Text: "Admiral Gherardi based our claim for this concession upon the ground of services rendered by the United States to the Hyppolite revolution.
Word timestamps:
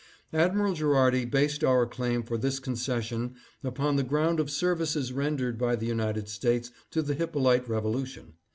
"Admiral 0.33 0.73
Gherardi 0.73 1.25
based 1.25 1.63
our 1.63 1.85
claim 1.85 2.23
for 2.23 2.35
this 2.35 2.57
concession 2.57 3.35
upon 3.63 3.97
the 3.97 4.03
ground 4.03 4.39
of 4.39 4.49
services 4.49 5.13
rendered 5.13 5.59
by 5.59 5.75
the 5.75 5.85
United 5.85 6.27
States 6.27 6.71
to 6.89 7.03
the 7.03 7.13
Hyppolite 7.13 7.69
revolution. 7.69 8.33